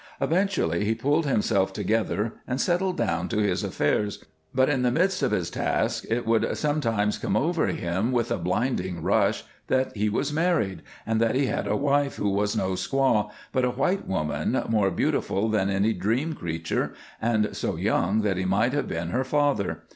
Eventually 0.19 0.83
he 0.83 0.95
pulled 0.95 1.27
himself 1.27 1.73
together 1.73 2.33
and 2.47 2.59
settled 2.59 2.97
down 2.97 3.29
to 3.29 3.37
his 3.37 3.63
affairs, 3.63 4.25
but 4.51 4.67
in 4.67 4.81
the 4.81 4.89
midst 4.89 5.21
of 5.21 5.29
his 5.29 5.51
tasks 5.51 6.07
it 6.09 6.25
would 6.25 6.57
sometimes 6.57 7.19
come 7.19 7.37
over 7.37 7.67
him 7.67 8.11
with 8.11 8.31
a 8.31 8.39
blinding 8.39 9.03
rush 9.03 9.43
that 9.67 9.95
he 9.95 10.09
was 10.09 10.33
married, 10.33 10.81
that 11.05 11.35
he 11.35 11.45
had 11.45 11.67
a 11.67 11.77
wife 11.77 12.15
who 12.15 12.29
was 12.31 12.57
no 12.57 12.71
squaw, 12.71 13.29
but 13.51 13.63
a 13.63 13.69
white 13.69 14.07
woman, 14.07 14.59
more 14.69 14.89
beautiful 14.89 15.49
than 15.49 15.69
any 15.69 15.93
dream 15.93 16.33
creature, 16.33 16.95
and 17.21 17.55
so 17.55 17.75
young 17.75 18.21
that 18.21 18.37
he 18.37 18.43
might 18.45 18.73
have 18.73 18.87
been 18.87 19.11
her 19.11 19.23
father. 19.23 19.83